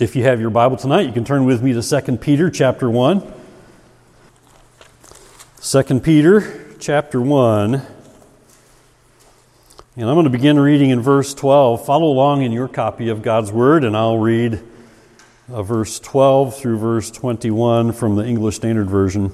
[0.00, 2.88] If you have your Bible tonight, you can turn with me to 2 Peter chapter
[2.88, 3.20] 1.
[5.60, 7.74] 2 Peter chapter 1.
[7.74, 7.84] And
[9.96, 11.84] I'm going to begin reading in verse 12.
[11.84, 14.62] Follow along in your copy of God's Word, and I'll read
[15.52, 19.30] uh, verse 12 through verse 21 from the English Standard Version.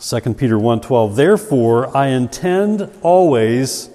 [0.00, 3.88] 2 Peter 1:12 Therefore I intend always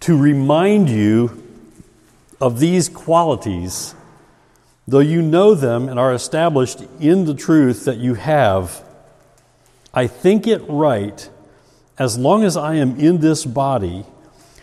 [0.00, 1.44] to remind you
[2.40, 3.94] of these qualities,
[4.86, 8.82] though you know them and are established in the truth that you have,
[9.94, 11.28] I think it right,
[11.98, 14.04] as long as I am in this body,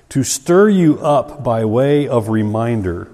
[0.09, 3.09] to stir you up by way of reminder,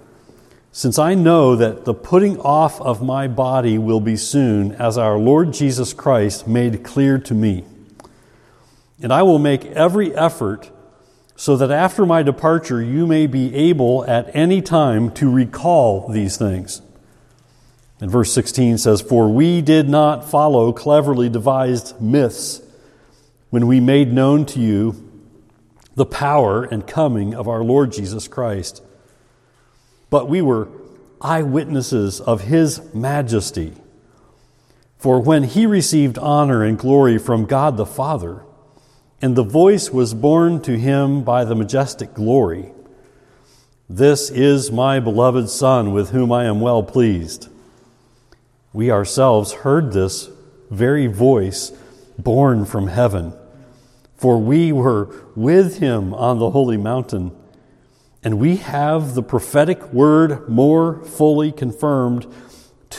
[0.72, 5.18] since I know that the putting off of my body will be soon, as our
[5.18, 7.64] Lord Jesus Christ made clear to me.
[9.02, 10.70] And I will make every effort
[11.40, 16.36] so that after my departure you may be able at any time to recall these
[16.36, 16.82] things.
[18.02, 22.62] And verse 16 says, For we did not follow cleverly devised myths
[23.52, 25.10] when we made known to you
[25.96, 28.84] the power and coming of our Lord Jesus Christ,
[30.10, 30.68] but we were
[31.22, 33.76] eyewitnesses of his majesty.
[34.98, 38.44] For when he received honor and glory from God the Father,
[39.22, 42.72] and the voice was borne to him by the majestic glory
[43.90, 47.50] This is my beloved Son, with whom I am well pleased.
[48.72, 50.30] We ourselves heard this
[50.70, 51.72] very voice
[52.16, 53.34] borne from heaven,
[54.16, 57.32] for we were with him on the holy mountain,
[58.24, 62.28] and we have the prophetic word more fully confirmed,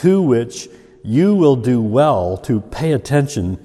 [0.02, 0.68] to which
[1.04, 3.64] you will do well to pay attention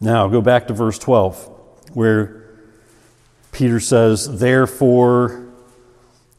[0.00, 2.44] Now, go back to verse 12, where
[3.50, 5.48] Peter says, Therefore,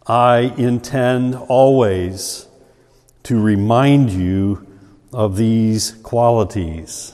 [0.08, 2.48] I intend always
[3.24, 4.66] to remind you
[5.12, 7.14] of these qualities.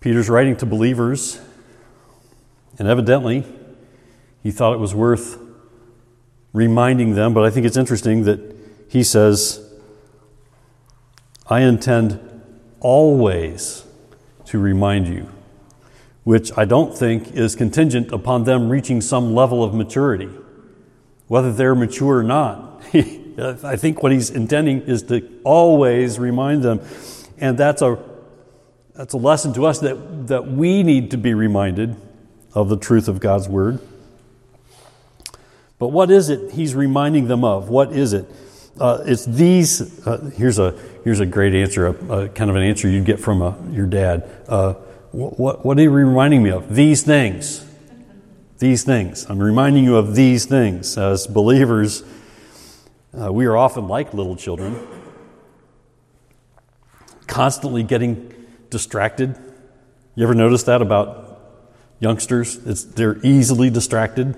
[0.00, 1.40] Peter's writing to believers,
[2.78, 3.44] and evidently,
[4.42, 5.38] he thought it was worth
[6.52, 8.40] reminding them, but I think it's interesting that
[8.88, 9.64] he says,
[11.46, 12.18] I intend
[12.80, 13.84] always
[14.46, 15.28] to remind you,
[16.24, 20.30] which I don't think is contingent upon them reaching some level of maturity,
[21.28, 22.82] whether they're mature or not.
[23.38, 26.80] I think what he's intending is to always remind them.
[27.38, 27.98] And that's a,
[28.94, 31.96] that's a lesson to us that, that we need to be reminded
[32.52, 33.78] of the truth of God's Word.
[35.78, 37.70] But what is it he's reminding them of?
[37.70, 38.26] What is it?
[38.78, 40.06] Uh, it's these.
[40.06, 40.72] Uh, here's a
[41.04, 43.70] here's a great answer, a, a, kind of an answer you'd get from a, uh,
[43.70, 44.28] your dad.
[44.48, 44.74] Uh,
[45.12, 46.74] what, what are you reminding me of?
[46.74, 47.66] These things.
[48.58, 49.26] These things.
[49.28, 50.96] I'm reminding you of these things.
[50.96, 52.04] As believers,
[53.18, 54.86] uh, we are often like little children,
[57.26, 58.32] constantly getting
[58.68, 59.36] distracted.
[60.14, 61.40] You ever notice that about
[61.98, 62.56] youngsters?
[62.66, 64.36] It's, they're easily distracted,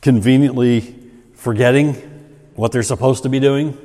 [0.00, 0.94] conveniently
[1.34, 2.15] forgetting
[2.56, 3.78] what they're supposed to be doing.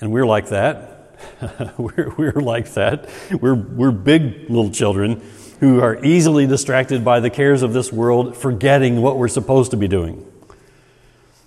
[0.00, 1.18] And we're like that.
[1.78, 3.08] we're, we're like that.
[3.32, 5.22] We're, we're big little children
[5.60, 9.76] who are easily distracted by the cares of this world, forgetting what we're supposed to
[9.76, 10.30] be doing.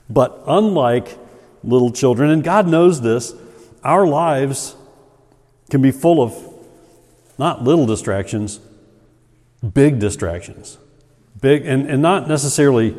[0.09, 1.17] But unlike
[1.63, 3.33] little children, and God knows this,
[3.83, 4.75] our lives
[5.69, 6.35] can be full of
[7.37, 8.59] not little distractions,
[9.73, 10.77] big distractions.
[11.39, 12.95] Big, and, and not necessarily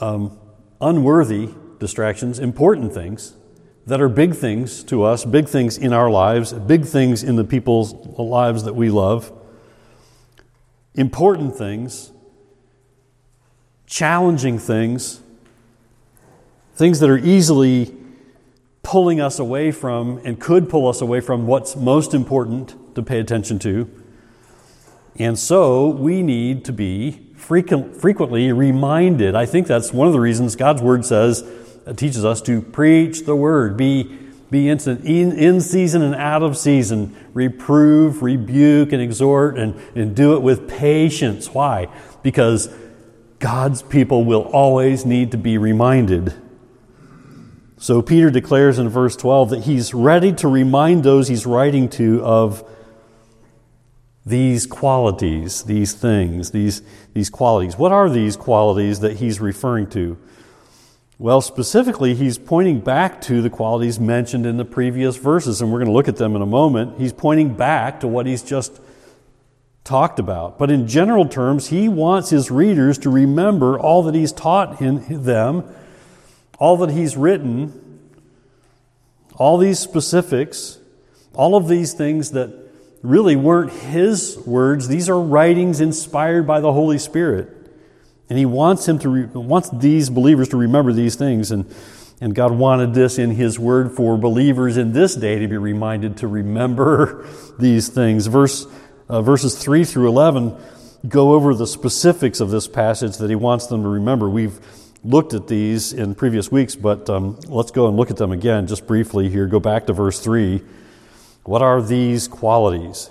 [0.00, 0.38] um,
[0.80, 3.34] unworthy distractions, important things
[3.86, 7.44] that are big things to us, big things in our lives, big things in the
[7.44, 9.32] people's lives that we love,
[10.94, 12.12] important things,
[13.86, 15.20] challenging things,
[16.74, 17.94] things that are easily
[18.82, 23.18] pulling us away from and could pull us away from what's most important to pay
[23.18, 23.90] attention to.
[25.16, 29.34] And so we need to be frequently reminded.
[29.34, 31.42] I think that's one of the reasons God's Word says,
[31.88, 34.18] Uh, teaches us to preach the Word, be
[34.50, 37.14] Be instant, in, in season and out of season.
[37.34, 41.52] Reprove, rebuke, and exhort, and, and do it with patience.
[41.52, 41.88] Why?
[42.22, 42.68] Because
[43.38, 46.34] God's people will always need to be reminded.
[47.76, 52.22] So Peter declares in verse 12 that he's ready to remind those he's writing to
[52.24, 52.68] of
[54.26, 56.82] these qualities, these things, these,
[57.14, 57.76] these qualities.
[57.76, 60.18] What are these qualities that he's referring to?
[61.20, 65.80] Well, specifically, he's pointing back to the qualities mentioned in the previous verses, and we're
[65.80, 67.00] going to look at them in a moment.
[67.00, 68.80] He's pointing back to what he's just
[69.82, 70.60] talked about.
[70.60, 75.24] But in general terms, he wants his readers to remember all that he's taught in
[75.24, 75.64] them,
[76.60, 78.00] all that he's written,
[79.34, 80.78] all these specifics,
[81.34, 82.52] all of these things that
[83.02, 84.86] really weren't his words.
[84.86, 87.57] These are writings inspired by the Holy Spirit.
[88.28, 91.72] And he wants him to re- wants these believers to remember these things and
[92.20, 96.16] and God wanted this in his word for believers in this day to be reminded
[96.18, 97.28] to remember
[97.58, 98.26] these things.
[98.26, 98.66] Verse
[99.08, 100.56] uh, verses 3 through 11
[101.08, 104.28] go over the specifics of this passage that he wants them to remember.
[104.28, 104.58] We've
[105.04, 108.66] looked at these in previous weeks, but um, let's go and look at them again
[108.66, 109.46] just briefly here.
[109.46, 110.60] Go back to verse 3.
[111.44, 113.10] What are these qualities?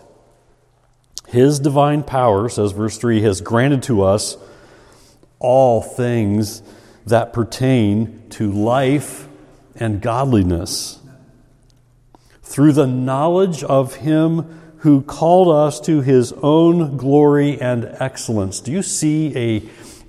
[1.28, 4.38] His divine power, says verse 3, has granted to us
[5.40, 6.62] all things
[7.06, 9.28] that pertain to life
[9.76, 11.00] and godliness
[12.42, 18.60] through the knowledge of Him who called us to His own glory and excellence.
[18.60, 19.60] Do you see a,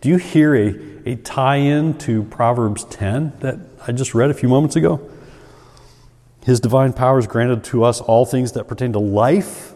[0.00, 0.74] do you hear a,
[1.06, 5.10] a tie in to Proverbs 10 that I just read a few moments ago?
[6.44, 9.74] His divine power has granted to us all things that pertain to life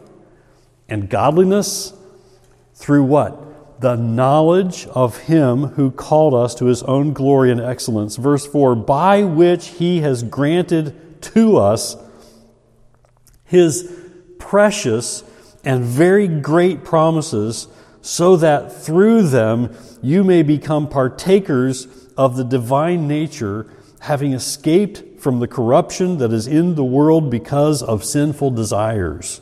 [0.88, 1.93] and godliness
[2.75, 3.51] through what?
[3.82, 8.17] The knowledge of him who called us to his own glory and excellence.
[8.17, 11.96] Verse 4 by which he has granted to us
[13.44, 13.93] his
[14.38, 15.23] precious
[15.62, 17.69] and very great promises,
[18.00, 21.87] so that through them you may become partakers
[22.17, 23.67] of the divine nature,
[24.00, 29.42] having escaped from the corruption that is in the world because of sinful desires.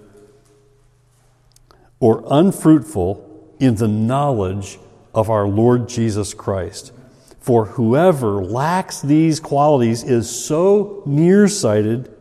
[2.01, 4.77] or unfruitful in the knowledge
[5.13, 6.91] of our Lord Jesus Christ.
[7.39, 12.13] For whoever lacks these qualities is so nearsighted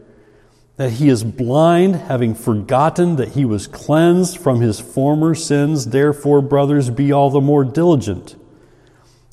[0.77, 5.87] that he is blind, having forgotten that he was cleansed from his former sins.
[5.87, 8.37] Therefore, brothers, be all the more diligent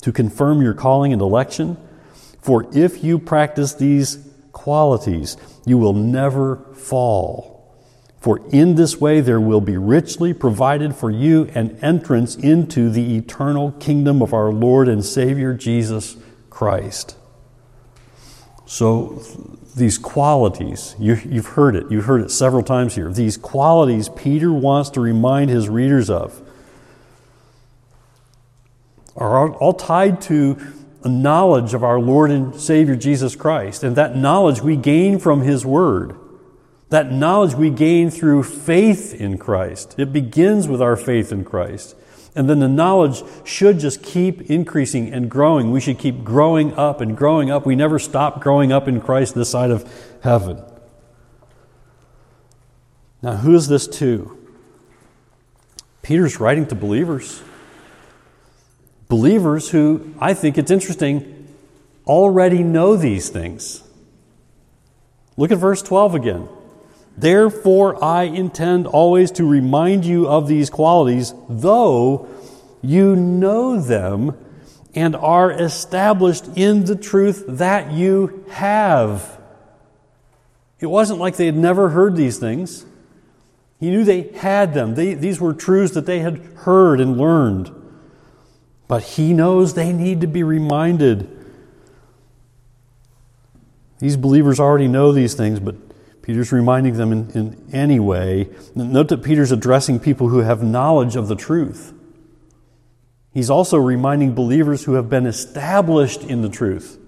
[0.02, 1.76] to confirm your calling and election.
[2.42, 4.18] For if you practice these
[4.52, 7.57] qualities, you will never fall.
[8.28, 13.16] For in this way there will be richly provided for you an entrance into the
[13.16, 16.14] eternal kingdom of our Lord and Savior Jesus
[16.50, 17.16] Christ.
[18.66, 19.22] So,
[19.74, 23.10] these qualities, you, have heard it, you've heard it several times here.
[23.10, 26.38] These qualities Peter wants to remind his readers of
[29.16, 30.58] are all tied to
[31.02, 33.82] a knowledge of our Lord and Savior Jesus Christ.
[33.82, 36.14] And that knowledge we gain from his word.
[36.90, 39.94] That knowledge we gain through faith in Christ.
[39.98, 41.94] It begins with our faith in Christ.
[42.34, 45.70] And then the knowledge should just keep increasing and growing.
[45.70, 47.66] We should keep growing up and growing up.
[47.66, 49.90] We never stop growing up in Christ this side of
[50.22, 50.62] heaven.
[53.22, 54.38] Now, who is this to?
[56.02, 57.42] Peter's writing to believers.
[59.08, 61.48] Believers who, I think it's interesting,
[62.06, 63.82] already know these things.
[65.36, 66.48] Look at verse 12 again.
[67.18, 72.28] Therefore, I intend always to remind you of these qualities, though
[72.80, 74.36] you know them
[74.94, 79.40] and are established in the truth that you have.
[80.78, 82.86] It wasn't like they had never heard these things.
[83.80, 84.94] He knew they had them.
[84.94, 87.70] They, these were truths that they had heard and learned.
[88.86, 91.28] But he knows they need to be reminded.
[93.98, 95.74] These believers already know these things, but
[96.28, 98.50] Peter's reminding them in, in any way.
[98.74, 101.94] Note that Peter's addressing people who have knowledge of the truth.
[103.32, 106.98] He's also reminding believers who have been established in the truth.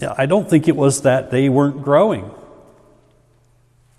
[0.00, 2.28] I don't think it was that they weren't growing.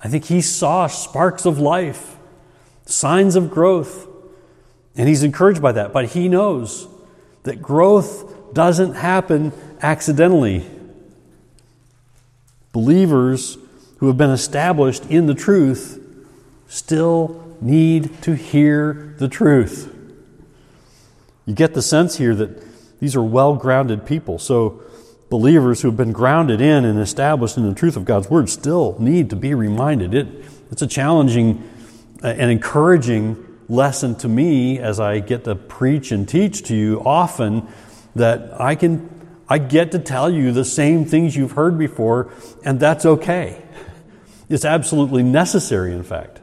[0.01, 2.17] I think he saw sparks of life,
[2.85, 4.05] signs of growth,
[4.97, 5.93] and he's encouraged by that.
[5.93, 6.89] But he knows
[7.43, 10.69] that growth doesn't happen accidentally.
[12.73, 13.59] Believers
[14.03, 15.97] who have been established in the truth
[16.67, 19.95] still need to hear the truth.
[21.45, 24.39] You get the sense here that these are well grounded people.
[24.39, 24.81] So,
[25.29, 28.97] believers who have been grounded in and established in the truth of God's Word still
[28.99, 30.13] need to be reminded.
[30.13, 30.27] It,
[30.69, 31.63] it's a challenging
[32.21, 37.01] uh, and encouraging lesson to me as I get to preach and teach to you
[37.05, 37.69] often
[38.17, 39.09] that I can
[39.47, 42.33] I get to tell you the same things you've heard before
[42.65, 43.62] and that's okay.
[44.53, 46.39] It's absolutely necessary in fact.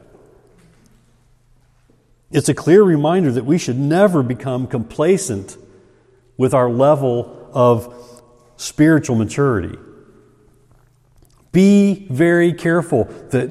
[2.29, 5.55] It's a clear reminder that we should never become complacent
[6.35, 7.95] with our level of
[8.57, 9.77] spiritual maturity.
[11.53, 13.49] Be very careful that,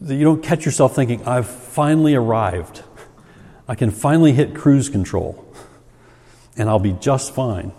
[0.00, 2.84] that you don't catch yourself thinking, I've finally arrived.
[3.66, 5.44] I can finally hit cruise control
[6.56, 7.72] and I'll be just fine.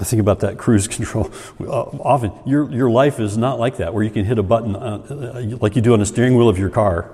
[0.00, 1.30] I think about that cruise control.
[1.60, 4.74] Uh, often, your, your life is not like that, where you can hit a button
[4.74, 7.10] uh, uh, like you do on the steering wheel of your car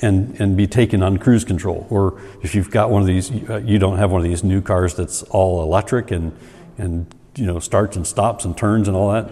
[0.00, 1.86] and, and be taken on cruise control.
[1.90, 4.94] Or if you've got one of these, you don't have one of these new cars
[4.94, 6.36] that's all electric and,
[6.78, 9.30] and you know, starts and stops and turns and all that.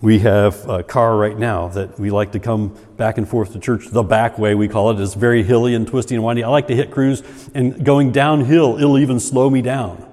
[0.00, 3.58] We have a car right now that we like to come back and forth to
[3.58, 5.00] church the back way, we call it.
[5.00, 6.44] It's very hilly and twisty and windy.
[6.44, 7.22] I like to hit cruise,
[7.54, 10.08] and going downhill, it'll even slow me down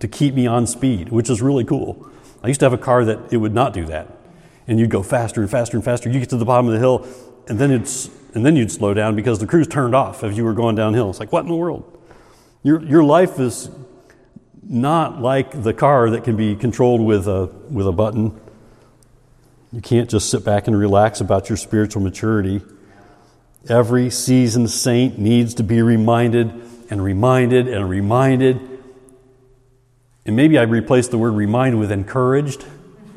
[0.00, 2.10] to keep me on speed, which is really cool.
[2.42, 4.18] I used to have a car that it would not do that
[4.68, 6.10] and you'd go faster and faster and faster.
[6.10, 7.08] You get to the bottom of the hill,
[7.48, 10.44] and then it's and then you'd slow down because the cruise turned off as you
[10.44, 11.08] were going downhill.
[11.10, 11.98] It's like, what in the world?
[12.62, 13.70] Your your life is
[14.62, 18.38] not like the car that can be controlled with a with a button.
[19.72, 22.62] You can't just sit back and relax about your spiritual maturity.
[23.68, 26.52] Every seasoned saint needs to be reminded
[26.90, 28.60] and reminded and reminded.
[30.24, 32.64] And maybe I'd replace the word reminded with encouraged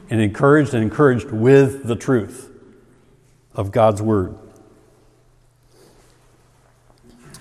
[0.09, 2.49] and encouraged and encouraged with the truth
[3.55, 4.35] of God's Word.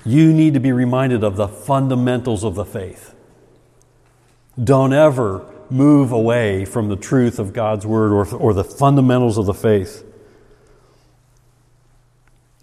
[0.05, 3.15] You need to be reminded of the fundamentals of the faith.
[4.63, 9.47] Don't ever move away from the truth of God's Word or, or the fundamentals of
[9.47, 10.05] the faith.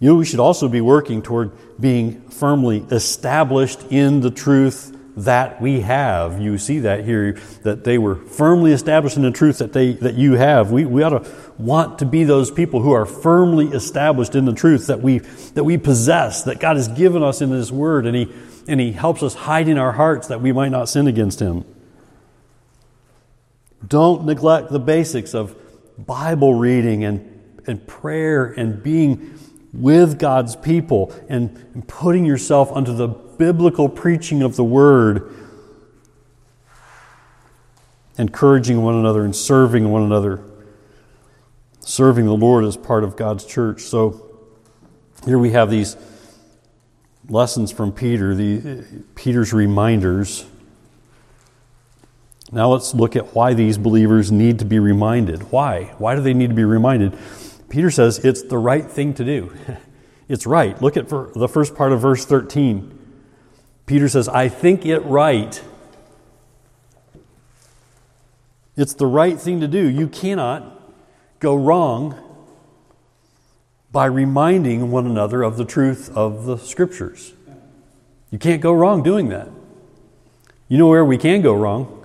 [0.00, 1.50] You know, we should also be working toward
[1.80, 6.40] being firmly established in the truth that we have.
[6.40, 7.32] You see that here,
[7.64, 10.70] that they were firmly established in the truth that, they, that you have.
[10.70, 14.52] We, we ought to want to be those people who are firmly established in the
[14.52, 18.14] truth that we, that we possess, that God has given us in His Word, and
[18.14, 18.32] He,
[18.68, 21.64] and he helps us hide in our hearts that we might not sin against Him.
[23.86, 25.56] Don't neglect the basics of
[25.98, 29.38] Bible reading and, and prayer and being
[29.72, 35.32] with God's people and, and putting yourself under the biblical preaching of the word,
[38.16, 40.42] encouraging one another and serving one another,
[41.80, 43.82] serving the Lord as part of God's church.
[43.82, 44.24] So
[45.24, 45.96] here we have these
[47.28, 50.44] lessons from Peter, the Peter's reminders.
[52.50, 55.52] Now let's look at why these believers need to be reminded.
[55.52, 55.94] Why?
[55.98, 57.16] Why do they need to be reminded?
[57.68, 59.52] Peter says it's the right thing to do.
[60.28, 60.80] it's right.
[60.80, 62.94] Look at the first part of verse 13.
[63.84, 65.62] Peter says, I think it right.
[68.76, 69.86] It's the right thing to do.
[69.86, 70.80] You cannot
[71.40, 72.24] go wrong
[73.92, 77.32] by reminding one another of the truth of the scriptures.
[78.30, 79.48] You can't go wrong doing that.
[80.68, 81.97] You know where we can go wrong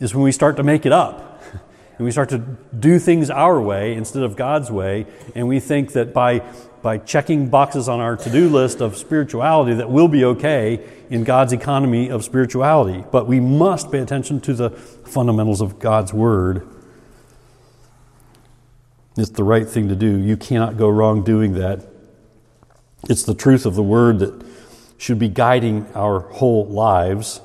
[0.00, 1.42] is when we start to make it up.
[1.98, 5.04] And we start to do things our way instead of God's way,
[5.34, 6.40] and we think that by
[6.82, 11.24] by checking boxes on our to do list of spirituality that will be okay in
[11.24, 13.04] God's economy of spirituality.
[13.10, 16.66] But we must pay attention to the fundamentals of God's Word.
[19.16, 20.16] It's the right thing to do.
[20.16, 21.86] You cannot go wrong doing that.
[23.08, 24.46] It's the truth of the Word that
[24.96, 27.40] should be guiding our whole lives.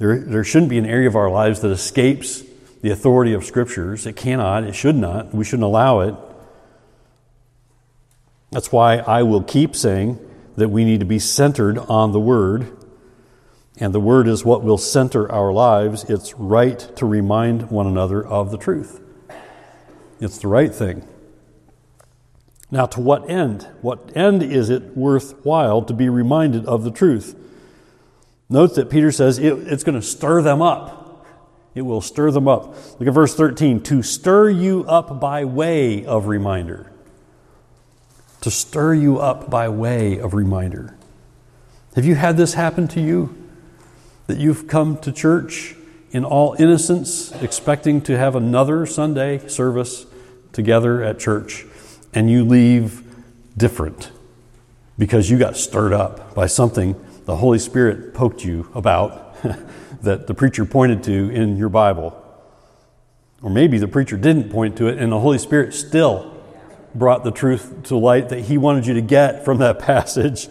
[0.00, 2.42] There, there shouldn't be an area of our lives that escapes
[2.80, 4.06] the authority of Scriptures.
[4.06, 5.34] It cannot, it should not.
[5.34, 6.14] We shouldn't allow it.
[8.50, 10.18] That's why I will keep saying
[10.56, 12.74] that we need to be centered on the Word.
[13.76, 16.04] And the Word is what will center our lives.
[16.04, 19.02] It's right to remind one another of the truth.
[20.18, 21.06] It's the right thing.
[22.70, 23.68] Now, to what end?
[23.82, 27.36] What end is it worthwhile to be reminded of the truth?
[28.50, 31.24] Note that Peter says it, it's going to stir them up.
[31.72, 32.74] It will stir them up.
[32.98, 36.90] Look at verse 13 to stir you up by way of reminder.
[38.40, 40.96] To stir you up by way of reminder.
[41.94, 43.36] Have you had this happen to you?
[44.26, 45.76] That you've come to church
[46.10, 50.06] in all innocence, expecting to have another Sunday service
[50.52, 51.66] together at church,
[52.12, 53.04] and you leave
[53.56, 54.10] different
[54.98, 56.96] because you got stirred up by something
[57.30, 59.40] the Holy Spirit poked you about
[60.02, 62.20] that the preacher pointed to in your Bible.
[63.40, 66.36] Or maybe the preacher didn't point to it and the Holy Spirit still
[66.92, 70.48] brought the truth to light that he wanted you to get from that passage.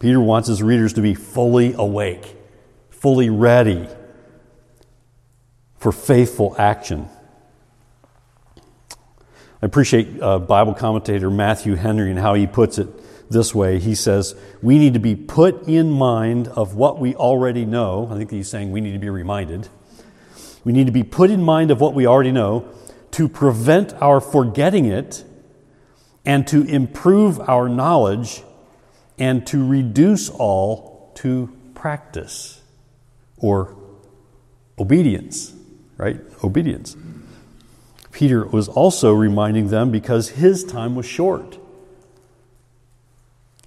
[0.00, 2.34] Peter wants his readers to be fully awake,
[2.90, 3.86] fully ready
[5.78, 7.08] for faithful action.
[9.62, 12.88] I appreciate uh, Bible commentator Matthew Henry and how he puts it
[13.30, 13.78] this way.
[13.78, 18.08] He says, We need to be put in mind of what we already know.
[18.10, 19.68] I think he's saying we need to be reminded.
[20.64, 22.68] We need to be put in mind of what we already know
[23.12, 25.24] to prevent our forgetting it
[26.24, 28.42] and to improve our knowledge
[29.18, 32.60] and to reduce all to practice
[33.38, 33.76] or
[34.78, 35.54] obedience,
[35.96, 36.20] right?
[36.42, 36.96] Obedience.
[38.12, 41.58] Peter was also reminding them because his time was short.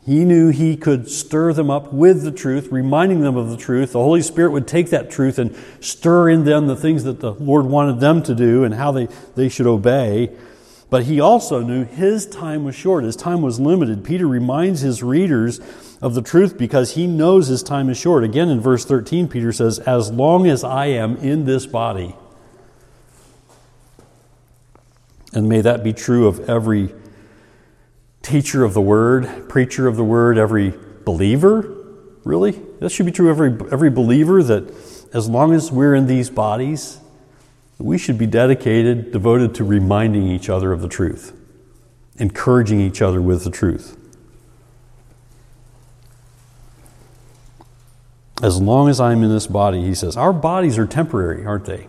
[0.10, 3.92] He knew he could stir them up with the truth, reminding them of the truth.
[3.92, 7.34] The Holy Spirit would take that truth and stir in them the things that the
[7.34, 10.36] Lord wanted them to do and how they, they should obey.
[10.90, 14.04] But he also knew his time was short, his time was limited.
[14.04, 15.60] Peter reminds his readers
[16.02, 18.24] of the truth because he knows his time is short.
[18.24, 22.16] Again, in verse 13, Peter says, As long as I am in this body,
[25.34, 26.96] and may that be true of every
[28.22, 30.74] teacher of the word, preacher of the word, every
[31.06, 31.76] believer,
[32.24, 32.52] really?
[32.80, 34.72] That should be true every, every believer that
[35.14, 37.00] as long as we're in these bodies,
[37.78, 41.34] we should be dedicated, devoted to reminding each other of the truth,
[42.18, 43.96] encouraging each other with the truth.
[48.42, 51.88] As long as I'm in this body, he says, our bodies are temporary, aren't they?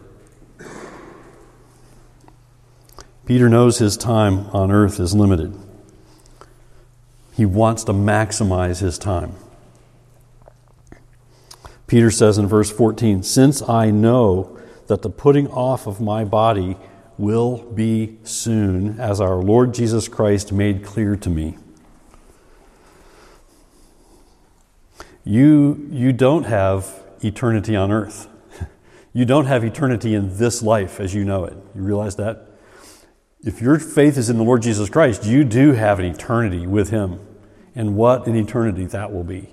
[3.25, 5.57] Peter knows his time on earth is limited.
[7.41, 9.35] He wants to maximize his time.
[11.87, 16.77] Peter says in verse 14, Since I know that the putting off of my body
[17.17, 21.57] will be soon, as our Lord Jesus Christ made clear to me.
[25.25, 28.29] You, you don't have eternity on earth.
[29.15, 31.57] You don't have eternity in this life as you know it.
[31.75, 32.49] You realize that?
[33.43, 36.91] If your faith is in the Lord Jesus Christ, you do have an eternity with
[36.91, 37.19] Him
[37.75, 39.53] and what an eternity that will be.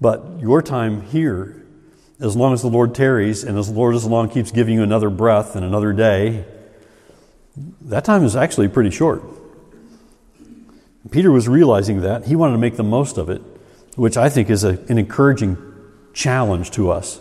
[0.00, 1.64] But your time here,
[2.20, 4.82] as long as the Lord tarries and as the Lord as long keeps giving you
[4.82, 6.44] another breath and another day,
[7.82, 9.22] that time is actually pretty short.
[11.10, 12.24] Peter was realizing that.
[12.24, 13.42] He wanted to make the most of it,
[13.96, 15.56] which I think is a, an encouraging
[16.14, 17.20] challenge to us.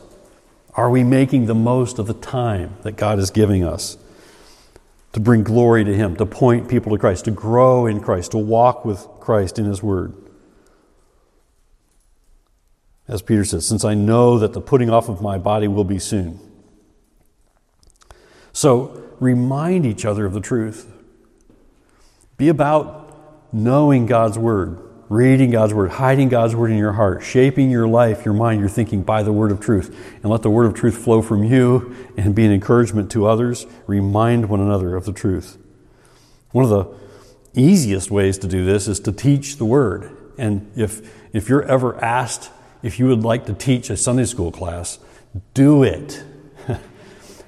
[0.75, 3.97] Are we making the most of the time that God is giving us?
[5.13, 8.37] To bring glory to Him, to point people to Christ, to grow in Christ, to
[8.37, 10.15] walk with Christ in His Word.
[13.07, 15.99] As Peter says, since I know that the putting off of my body will be
[15.99, 16.39] soon.
[18.53, 20.91] So remind each other of the truth.
[22.37, 24.79] Be about knowing God's Word
[25.11, 28.69] reading God's Word, hiding God's Word in your heart, shaping your life, your mind, your
[28.69, 29.93] thinking by the Word of truth.
[30.23, 33.67] And let the Word of truth flow from you and be an encouragement to others.
[33.87, 35.57] Remind one another of the truth.
[36.51, 36.87] One of the
[37.59, 40.15] easiest ways to do this is to teach the Word.
[40.37, 42.49] And if, if you're ever asked
[42.81, 44.97] if you would like to teach a Sunday school class,
[45.53, 46.23] do it.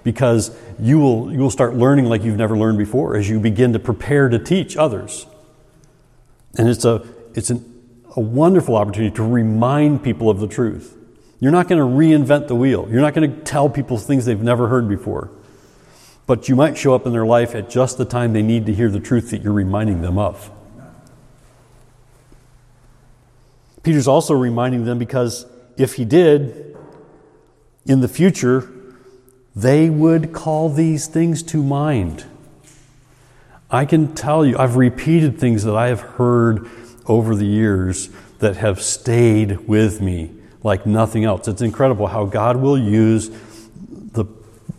[0.04, 3.72] because you will, you will start learning like you've never learned before as you begin
[3.72, 5.26] to prepare to teach others.
[6.58, 7.64] And it's a, it's an,
[8.16, 10.98] a wonderful opportunity to remind people of the truth.
[11.40, 12.88] You're not going to reinvent the wheel.
[12.90, 15.32] You're not going to tell people things they've never heard before.
[16.26, 18.74] But you might show up in their life at just the time they need to
[18.74, 20.50] hear the truth that you're reminding them of.
[23.84, 26.78] Peter's also reminding them because if he did,
[27.86, 28.72] in the future,
[29.56, 32.26] they would call these things to mind.
[33.70, 36.70] I can tell you, I've repeated things that I have heard
[37.08, 40.32] over the years that have stayed with me
[40.64, 41.48] like nothing else.
[41.48, 43.30] It's incredible how God will use
[43.90, 44.26] the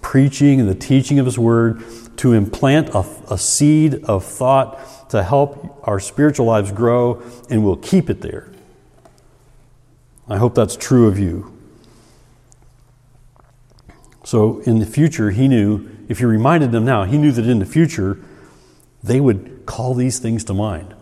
[0.01, 1.83] preaching and the teaching of His Word
[2.19, 7.77] to implant a, a seed of thought to help our spiritual lives grow, and we'll
[7.77, 8.51] keep it there.
[10.29, 11.53] I hope that's true of you.
[14.25, 17.59] So in the future, he knew, if you reminded them now, he knew that in
[17.59, 18.19] the future,
[19.03, 20.95] they would call these things to mind,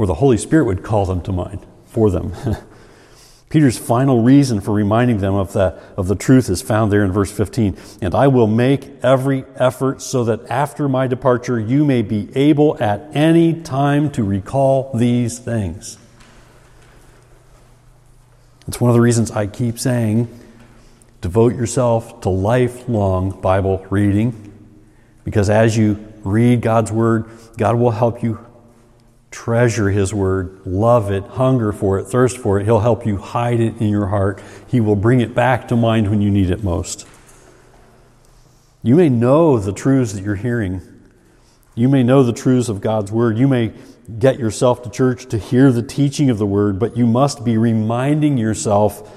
[0.00, 2.32] or the Holy Spirit would call them to mind for them.
[3.50, 7.12] Peter's final reason for reminding them of the, of the truth is found there in
[7.12, 7.76] verse 15.
[8.00, 12.82] And I will make every effort so that after my departure you may be able
[12.82, 15.98] at any time to recall these things.
[18.66, 20.34] It's one of the reasons I keep saying
[21.20, 24.50] devote yourself to lifelong Bible reading
[25.24, 28.46] because as you read God's Word, God will help you
[29.30, 32.64] treasure His Word, love it, hunger for it, thirst for it.
[32.64, 34.42] He'll help you hide it in your heart.
[34.66, 37.06] He will bring it back to mind when you need it most.
[38.82, 40.80] You may know the truths that you're hearing.
[41.74, 43.38] You may know the truths of God's Word.
[43.38, 43.72] You may
[44.18, 47.56] get yourself to church to hear the teaching of the word, but you must be
[47.56, 49.16] reminding yourself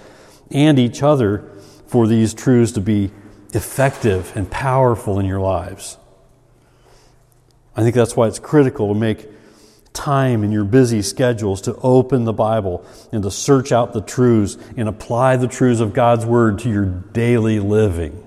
[0.51, 1.49] and each other
[1.87, 3.11] for these truths to be
[3.53, 5.97] effective and powerful in your lives.
[7.75, 9.27] I think that's why it's critical to make
[9.93, 14.57] time in your busy schedules to open the Bible and to search out the truths
[14.75, 18.19] and apply the truths of God's Word to your daily living.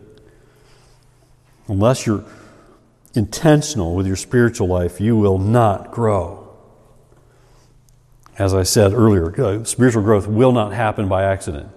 [1.68, 2.24] Unless you're
[3.14, 6.46] intentional with your spiritual life, you will not grow
[8.38, 11.68] as I said earlier, uh, spiritual growth will not happen by accident.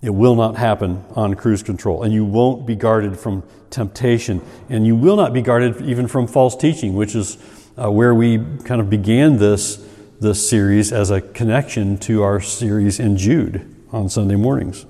[0.00, 2.02] It will not happen on cruise control.
[2.02, 4.40] And you won't be guarded from temptation.
[4.68, 7.38] And you will not be guarded even from false teaching, which is
[7.76, 9.84] uh, where we kind of began this,
[10.20, 14.86] this series as a connection to our series in Jude on Sunday mornings.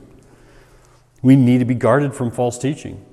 [1.22, 3.04] We need to be guarded from false teaching.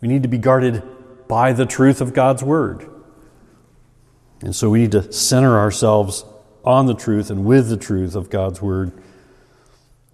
[0.00, 0.82] We need to be guarded
[1.28, 2.88] by the truth of God's Word.
[4.40, 6.24] And so we need to center ourselves
[6.64, 8.92] on the truth and with the truth of God's Word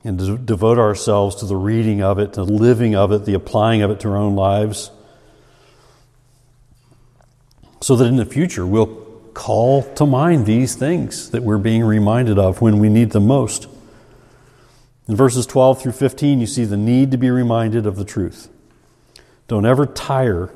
[0.05, 3.35] and to devote ourselves to the reading of it, to the living of it, the
[3.35, 4.91] applying of it to our own lives,
[7.83, 8.87] so that in the future we'll
[9.35, 13.67] call to mind these things that we're being reminded of when we need them most.
[15.09, 18.49] In verses 12 through 15, you see the need to be reminded of the truth.
[19.49, 20.55] Don't ever tire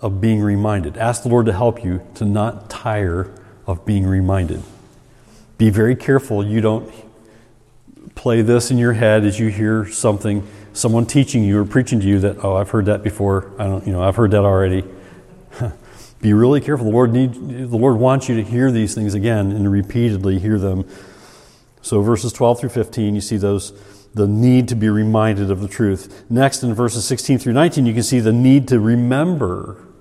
[0.00, 0.96] of being reminded.
[0.96, 3.32] Ask the Lord to help you to not tire
[3.66, 4.62] of being reminded.
[5.56, 6.92] Be very careful you don't
[8.14, 12.06] play this in your head as you hear something, someone teaching you or preaching to
[12.06, 13.50] you that, oh, I've heard that before.
[13.58, 14.84] I don't, you know, I've heard that already.
[16.22, 16.86] Be really careful.
[16.86, 20.58] The Lord need, the Lord wants you to hear these things again and repeatedly hear
[20.58, 20.88] them.
[21.82, 23.72] So verses 12 through 15, you see those
[24.14, 26.24] the need to be reminded of the truth.
[26.30, 29.92] Next, in verses 16 through 19, you can see the need to remember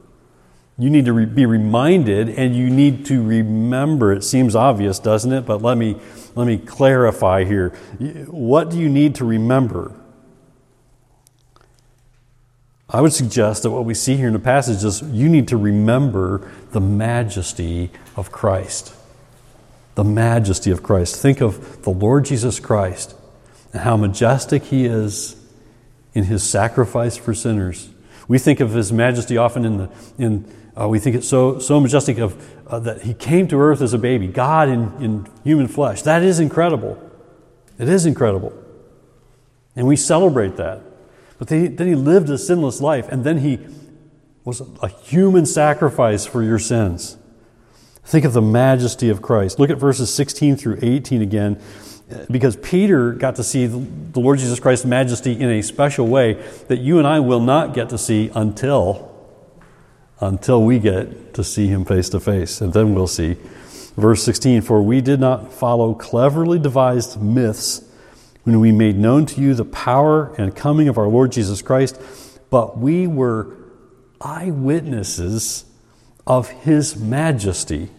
[0.82, 4.12] you need to re- be reminded and you need to remember.
[4.12, 5.46] It seems obvious, doesn't it?
[5.46, 6.02] But let me,
[6.34, 7.70] let me clarify here.
[8.28, 9.96] What do you need to remember?
[12.92, 15.58] I would suggest that what we see here in the passage is you need to
[15.58, 18.94] remember the majesty of Christ.
[19.96, 21.16] The majesty of Christ.
[21.16, 23.16] Think of the Lord Jesus Christ
[23.72, 25.38] and how majestic he is
[26.14, 27.90] in his sacrifice for sinners.
[28.28, 30.46] We think of his majesty often in the in
[30.80, 33.94] uh, we think it's so, so majestic of, uh, that he came to earth as
[33.94, 36.02] a baby, God in, in human flesh.
[36.04, 36.98] That is incredible.
[37.78, 38.54] It is incredible.
[39.76, 40.82] And we celebrate that.
[41.42, 43.58] But then he lived a sinless life, and then he
[44.44, 47.18] was a human sacrifice for your sins.
[48.04, 49.58] Think of the majesty of Christ.
[49.58, 51.60] Look at verses 16 through 18 again,
[52.30, 56.34] because Peter got to see the Lord Jesus Christ's majesty in a special way
[56.68, 59.10] that you and I will not get to see until
[60.20, 63.36] until we get to see him face to face, and then we'll see.
[63.98, 67.91] Verse 16 For we did not follow cleverly devised myths
[68.44, 72.00] when we made known to you the power and coming of our Lord Jesus Christ,
[72.50, 73.56] but we were
[74.20, 75.66] eyewitnesses
[76.26, 77.90] of his majesty.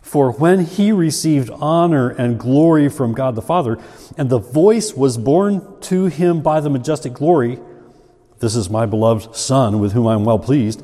[0.00, 3.78] For when he received honor and glory from God the Father,
[4.18, 7.58] and the voice was borne to him by the majestic glory,
[8.40, 10.82] This is my beloved Son, with whom I am well pleased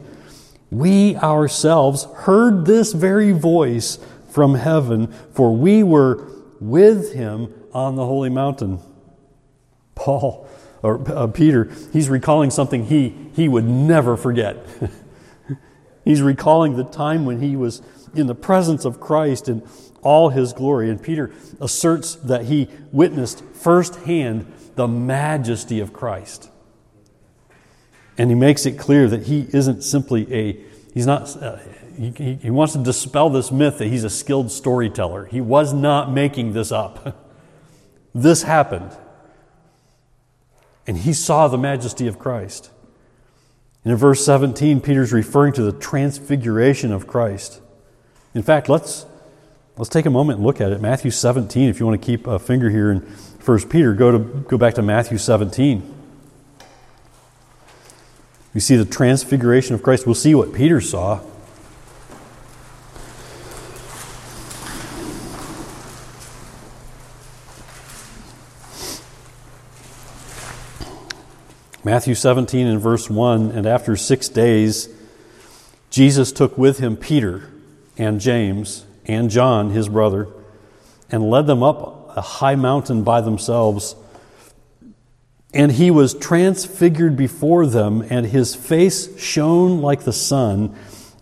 [0.71, 3.99] we ourselves heard this very voice
[4.31, 6.27] from heaven, for we were
[6.61, 8.81] with him on the holy mountain.
[9.95, 10.49] Paul,
[10.83, 14.65] or uh, Peter, he's recalling something he, he would never forget.
[16.05, 17.83] he's recalling the time when he was
[18.15, 19.67] in the presence of Christ in
[20.03, 20.89] all his glory.
[20.91, 26.51] And Peter asserts that he witnessed firsthand the majesty of Christ.
[28.17, 30.61] And he makes it clear that he isn't simply a,
[30.95, 31.59] he's not, uh,
[31.99, 35.27] he, he wants to dispel this myth that he's a skilled storyteller.
[35.27, 37.17] He was not making this up.
[38.15, 38.97] this happened.
[40.87, 42.71] And he saw the majesty of Christ.
[43.85, 47.61] And in verse 17, Peter's referring to the transfiguration of Christ.
[48.33, 49.05] In fact, let's,
[49.77, 50.81] let's take a moment and look at it.
[50.81, 54.19] Matthew 17, if you want to keep a finger here in 1 Peter, go, to,
[54.19, 55.95] go back to Matthew 17.
[58.55, 60.07] We see the transfiguration of Christ.
[60.07, 61.21] We'll see what Peter saw.
[71.89, 74.91] Matthew 17 and verse 1 And after six days,
[75.89, 77.49] Jesus took with him Peter
[77.97, 80.29] and James and John, his brother,
[81.11, 83.97] and led them up a high mountain by themselves.
[85.55, 90.77] And he was transfigured before them, and his face shone like the sun,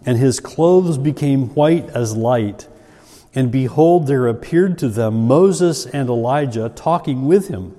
[0.05, 2.66] and his clothes became white as light.
[3.37, 7.76] And behold, there appeared to them Moses and Elijah talking with him.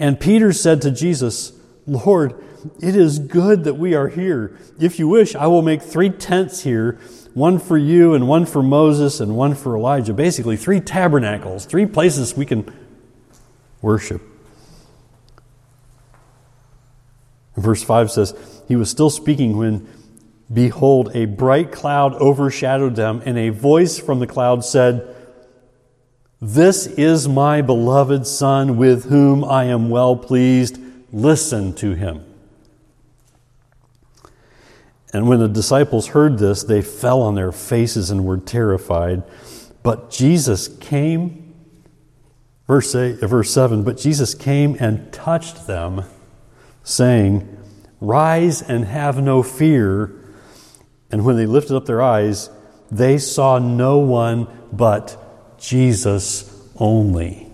[0.00, 1.52] And Peter said to Jesus,
[1.90, 2.40] Lord,
[2.80, 4.56] it is good that we are here.
[4.78, 7.00] If you wish, I will make three tents here
[7.34, 10.12] one for you, and one for Moses, and one for Elijah.
[10.12, 12.72] Basically, three tabernacles, three places we can
[13.82, 14.22] worship.
[17.56, 19.88] Verse 5 says, He was still speaking when,
[20.52, 25.14] behold, a bright cloud overshadowed them, and a voice from the cloud said,
[26.40, 30.80] This is my beloved Son, with whom I am well pleased
[31.12, 32.24] Listen to him.
[35.12, 39.24] And when the disciples heard this, they fell on their faces and were terrified.
[39.82, 41.54] But Jesus came,
[42.66, 46.04] verse, eight, verse 7, but Jesus came and touched them,
[46.84, 47.56] saying,
[48.00, 50.14] Rise and have no fear.
[51.10, 52.50] And when they lifted up their eyes,
[52.90, 57.49] they saw no one but Jesus only.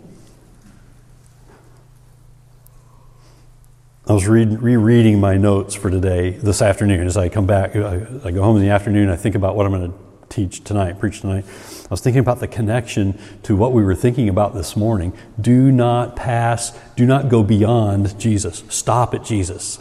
[4.09, 7.75] I was read, rereading my notes for today this afternoon as I come back.
[7.75, 9.09] I, I go home in the afternoon.
[9.09, 11.45] I think about what I'm going to teach tonight, preach tonight.
[11.45, 15.13] I was thinking about the connection to what we were thinking about this morning.
[15.41, 18.63] Do not pass, do not go beyond Jesus.
[18.69, 19.81] Stop at Jesus.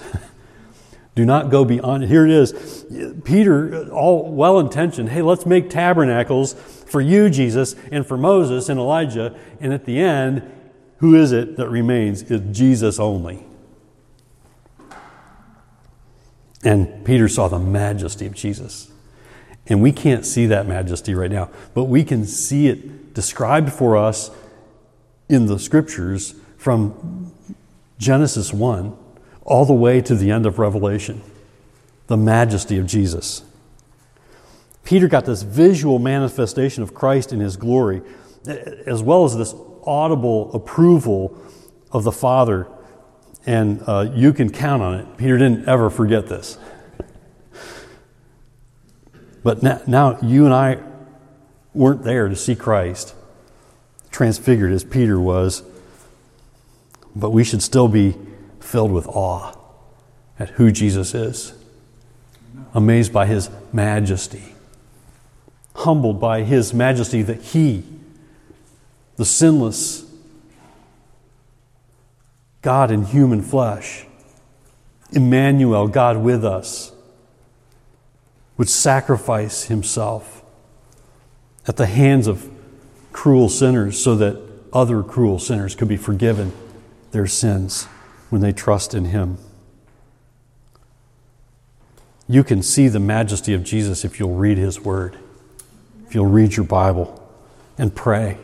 [1.15, 2.05] do not go beyond.
[2.05, 2.83] Here it is.
[3.25, 8.79] Peter, all well intentioned, hey, let's make tabernacles for you, Jesus, and for Moses and
[8.79, 9.37] Elijah.
[9.59, 10.51] And at the end,
[10.97, 12.23] who is it that remains?
[12.23, 13.45] It's Jesus only.
[16.65, 18.91] And Peter saw the majesty of Jesus.
[19.67, 23.95] And we can't see that majesty right now, but we can see it described for
[23.95, 24.31] us
[25.29, 27.31] in the scriptures from
[27.97, 28.97] Genesis 1
[29.43, 31.21] all the way to the end of Revelation.
[32.07, 33.43] The majesty of Jesus.
[34.83, 38.01] Peter got this visual manifestation of Christ in his glory,
[38.85, 41.35] as well as this audible approval
[41.91, 42.67] of the Father
[43.45, 45.17] and uh, you can count on it.
[45.17, 46.57] Peter didn't ever forget this.
[49.43, 50.79] But now, now, you and I
[51.73, 53.13] weren't there to see Christ
[54.09, 55.61] transfigured as Peter was,
[57.15, 58.15] but we should still be
[58.59, 59.55] filled with awe
[60.39, 61.53] at who Jesus is,
[62.73, 64.55] amazed by his majesty,
[65.75, 67.83] humbled by his majesty that he,
[69.17, 70.04] the sinless,
[72.65, 74.07] God in human flesh,
[75.11, 76.91] Emmanuel, God with us,
[78.57, 80.41] would sacrifice himself
[81.67, 82.49] at the hands of
[83.13, 84.41] cruel sinners so that
[84.73, 86.51] other cruel sinners could be forgiven
[87.11, 87.83] their sins
[88.31, 89.37] when they trust in him.
[92.27, 95.19] You can see the majesty of Jesus if you'll read his word,
[96.07, 97.29] if you'll read your Bible
[97.77, 98.39] and pray.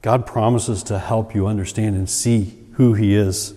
[0.00, 3.54] God promises to help you understand and see who he is.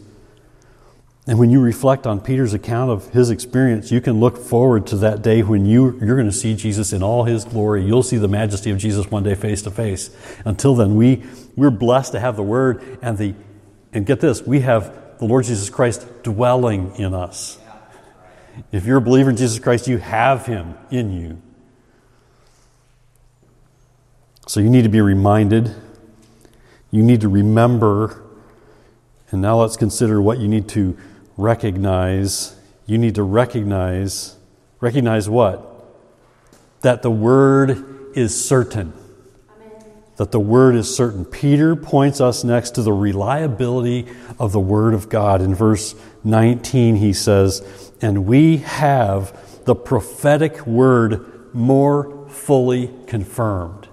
[1.28, 4.96] And when you reflect on Peter's account of his experience, you can look forward to
[4.98, 7.86] that day when you, you're going to see Jesus in all his glory.
[7.86, 10.10] You'll see the majesty of Jesus one day face to face.
[10.44, 11.24] Until then, we,
[11.56, 13.36] we're blessed to have the Word and the,
[13.94, 17.60] and get this, we have the Lord Jesus Christ dwelling in us.
[18.72, 21.42] If you're a believer in Jesus Christ, you have him in you.
[24.48, 25.76] So you need to be reminded,
[26.90, 28.24] you need to remember
[29.32, 30.98] and now let's consider what you need to
[31.38, 32.56] recognize.
[32.86, 34.36] You need to recognize,
[34.82, 35.68] recognize what?
[36.82, 38.94] That the word is certain.
[39.56, 39.86] Amen.
[40.18, 41.24] That the word is certain.
[41.24, 44.06] Peter points us next to the reliability
[44.38, 45.42] of the word of God.
[45.42, 53.88] In verse 19, he says, And we have the prophetic word more fully confirmed.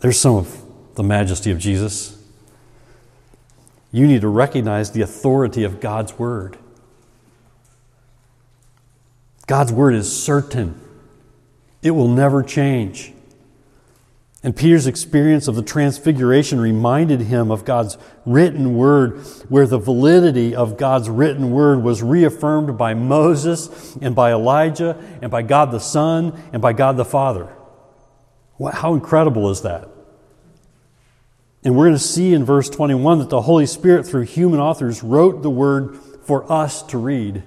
[0.00, 0.62] There's some of
[0.96, 2.11] the majesty of Jesus.
[3.92, 6.58] You need to recognize the authority of God's Word.
[9.46, 10.80] God's Word is certain,
[11.82, 13.12] it will never change.
[14.44, 20.52] And Peter's experience of the transfiguration reminded him of God's written word, where the validity
[20.52, 25.78] of God's written word was reaffirmed by Moses and by Elijah and by God the
[25.78, 27.54] Son and by God the Father.
[28.72, 29.88] How incredible is that?
[31.64, 35.02] And we're going to see in verse 21 that the Holy Spirit, through human authors,
[35.02, 37.42] wrote the word for us to read.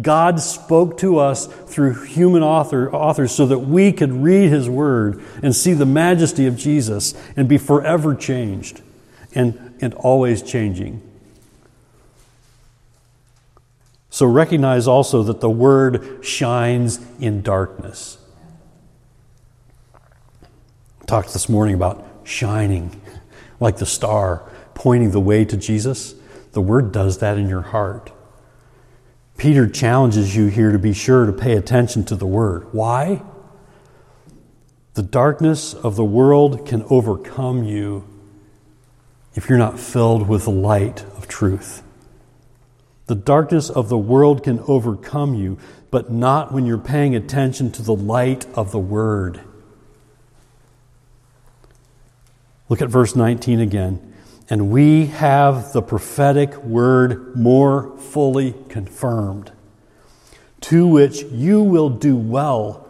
[0.00, 5.22] God spoke to us through human author, authors so that we could read His Word
[5.42, 8.82] and see the majesty of Jesus and be forever changed
[9.34, 11.02] and, and always changing.
[14.10, 18.16] So recognize also that the Word shines in darkness.
[21.02, 23.00] I talked this morning about shining
[23.60, 26.14] like the star, pointing the way to Jesus.
[26.52, 28.10] The Word does that in your heart.
[29.40, 32.66] Peter challenges you here to be sure to pay attention to the word.
[32.72, 33.22] Why?
[34.92, 38.04] The darkness of the world can overcome you
[39.34, 41.82] if you're not filled with the light of truth.
[43.06, 45.56] The darkness of the world can overcome you,
[45.90, 49.40] but not when you're paying attention to the light of the Word.
[52.70, 54.10] Look at verse 19 again
[54.50, 59.52] and we have the prophetic word more fully confirmed,
[60.60, 62.88] to which you will do well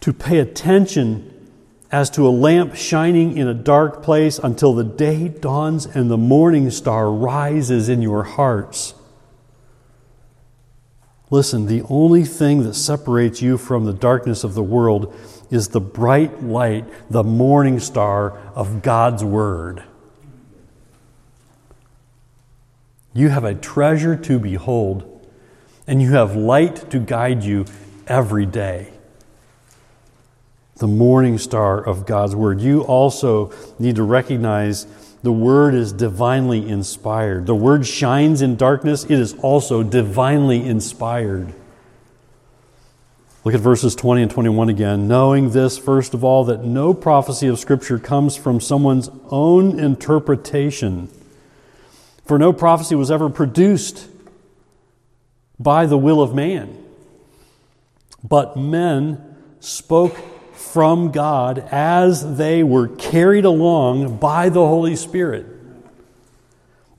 [0.00, 1.28] to pay attention
[1.90, 6.16] as to a lamp shining in a dark place until the day dawns and the
[6.16, 8.94] morning star rises in your hearts.
[11.30, 15.14] Listen, the only thing that separates you from the darkness of the world
[15.52, 19.84] is the bright light, the morning star of God's Word.
[23.12, 25.28] You have a treasure to behold,
[25.86, 27.66] and you have light to guide you
[28.06, 28.88] every day.
[30.76, 32.62] The morning star of God's Word.
[32.62, 34.86] You also need to recognize
[35.22, 37.44] the Word is divinely inspired.
[37.44, 41.52] The Word shines in darkness, it is also divinely inspired.
[43.44, 45.08] Look at verses 20 and 21 again.
[45.08, 51.08] Knowing this, first of all, that no prophecy of Scripture comes from someone's own interpretation.
[52.24, 54.08] For no prophecy was ever produced
[55.58, 56.76] by the will of man,
[58.22, 60.16] but men spoke
[60.54, 65.46] from God as they were carried along by the Holy Spirit.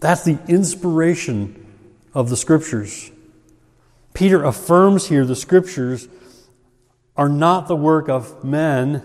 [0.02, 1.66] That's the inspiration
[2.14, 3.12] of the Scriptures.
[4.14, 6.10] Peter affirms here the Scriptures
[7.16, 9.04] are not the work of men,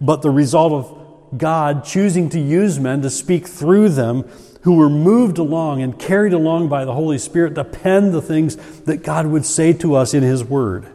[0.00, 4.22] but the result of God choosing to use men to speak through them
[4.62, 8.56] who were moved along and carried along by the Holy Spirit to pen the things
[8.82, 10.86] that God would say to us in His Word.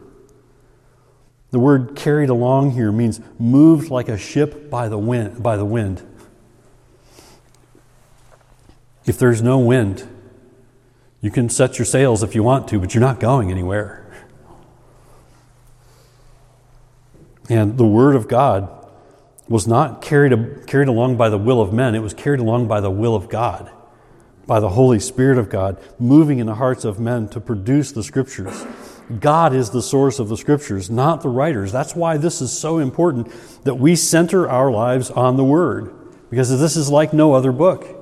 [1.50, 5.42] The word carried along here means moved like a ship by the wind.
[5.42, 6.02] By the wind.
[9.06, 10.06] If there's no wind,
[11.22, 14.07] you can set your sails if you want to, but you're not going anywhere.
[17.48, 18.68] And the Word of God
[19.48, 22.80] was not carried, carried along by the will of men, it was carried along by
[22.80, 23.70] the will of God,
[24.46, 28.02] by the Holy Spirit of God, moving in the hearts of men to produce the
[28.02, 28.66] Scriptures.
[29.20, 31.72] God is the source of the Scriptures, not the writers.
[31.72, 33.32] That's why this is so important
[33.64, 35.94] that we center our lives on the Word,
[36.28, 37.94] because this is like no other book.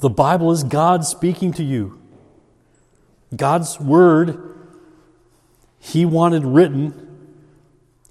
[0.00, 2.00] The Bible is God speaking to you.
[3.36, 4.53] God's Word,
[5.84, 7.04] He wanted written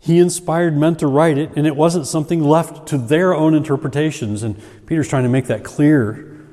[0.03, 4.43] he inspired men to write it, and it wasn't something left to their own interpretations.
[4.43, 6.45] And Peter's trying to make that clear.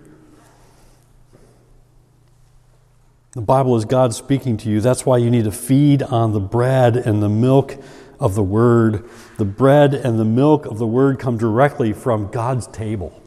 [3.32, 4.80] The Bible is God speaking to you.
[4.80, 7.76] That's why you need to feed on the bread and the milk
[8.20, 9.10] of the Word.
[9.36, 13.20] The bread and the milk of the Word come directly from God's table.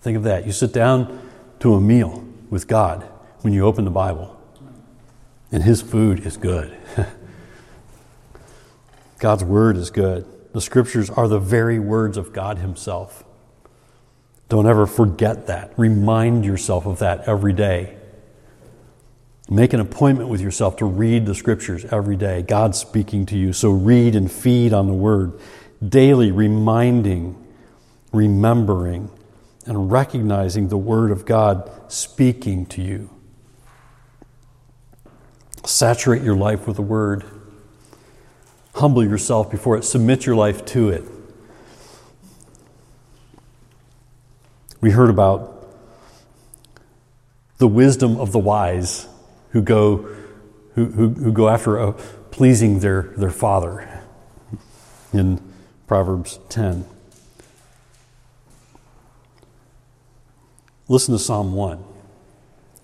[0.00, 0.44] Think of that.
[0.44, 1.30] You sit down
[1.60, 3.04] to a meal with God
[3.42, 4.37] when you open the Bible,
[5.50, 6.76] and His food is good.
[9.18, 10.26] God's word is good.
[10.52, 13.24] The scriptures are the very words of God Himself.
[14.48, 15.72] Don't ever forget that.
[15.76, 17.96] Remind yourself of that every day.
[19.50, 22.42] Make an appointment with yourself to read the scriptures every day.
[22.42, 23.52] God's speaking to you.
[23.52, 25.38] So read and feed on the word.
[25.86, 27.36] Daily reminding,
[28.12, 29.10] remembering,
[29.66, 33.10] and recognizing the word of God speaking to you.
[35.68, 37.24] Saturate your life with the word.
[38.76, 41.04] Humble yourself before it, submit your life to it.
[44.80, 45.68] We heard about
[47.58, 49.08] the wisdom of the wise
[49.50, 50.08] who go,
[50.74, 54.02] who, who, who go after a, pleasing their, their father
[55.12, 55.38] in
[55.86, 56.86] Proverbs 10.
[60.88, 61.84] Listen to Psalm 1.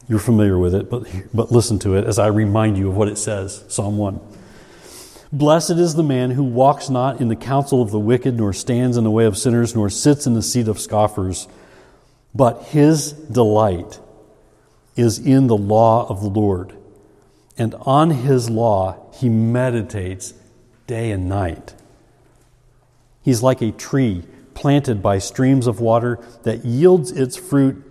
[0.09, 3.09] You're familiar with it, but, but listen to it as I remind you of what
[3.09, 3.65] it says.
[3.69, 4.21] Psalm 1.
[5.33, 8.97] Blessed is the man who walks not in the counsel of the wicked, nor stands
[8.97, 11.49] in the way of sinners, nor sits in the seat of scoffers,
[12.35, 13.99] but his delight
[14.95, 16.75] is in the law of the Lord,
[17.57, 20.35] and on his law he meditates
[20.87, 21.75] day and night.
[23.23, 24.25] He's like a tree
[24.55, 27.83] planted by streams of water that yields its fruit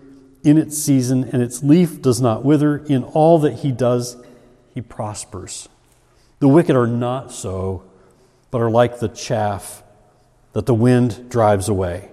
[0.43, 2.77] in its season, and its leaf does not wither.
[2.77, 4.17] In all that he does,
[4.73, 5.69] he prospers.
[6.39, 7.83] The wicked are not so,
[8.51, 9.81] but are like the chaff
[10.51, 12.09] that the wind drives away.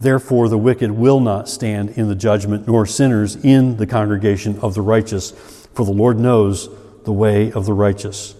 [0.00, 4.74] Therefore, the wicked will not stand in the judgment, nor sinners in the congregation of
[4.74, 5.30] the righteous.
[5.74, 6.68] For the Lord knows
[7.04, 8.34] the way of the righteous,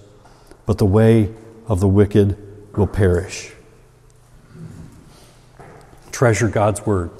[0.66, 1.32] but the way
[1.68, 2.36] of the wicked
[2.76, 3.52] will perish.
[6.10, 7.10] Treasure God's word.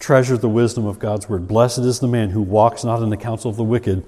[0.00, 1.46] Treasure the wisdom of God's word.
[1.46, 4.02] Blessed is the man who walks not in the counsel of the wicked,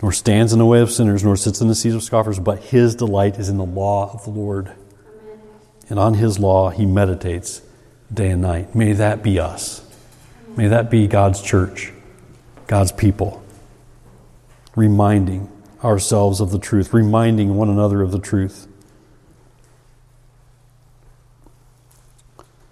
[0.00, 2.60] nor stands in the way of sinners, nor sits in the seat of scoffers, but
[2.60, 4.72] his delight is in the law of the Lord
[5.90, 7.62] and on his law he meditates
[8.12, 8.74] day and night.
[8.74, 9.84] May that be us.
[10.56, 11.92] May that be God's church,
[12.66, 13.42] God's people,
[14.74, 15.50] reminding
[15.84, 18.66] ourselves of the truth, reminding one another of the truth.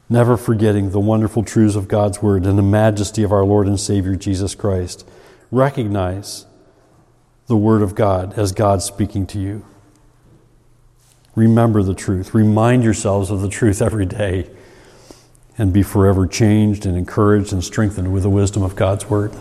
[0.09, 3.79] Never forgetting the wonderful truths of God's Word and the majesty of our Lord and
[3.79, 5.07] Savior Jesus Christ.
[5.51, 6.47] Recognize
[7.49, 9.65] the Word of God as God speaking to you.
[11.35, 12.35] Remember the truth.
[12.35, 14.49] Remind yourselves of the truth every day
[15.59, 19.33] and be forever changed and encouraged and strengthened with the wisdom of God's Word.